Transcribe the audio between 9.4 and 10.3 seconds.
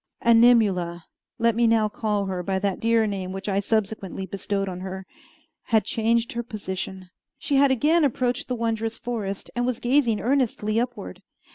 and was gazing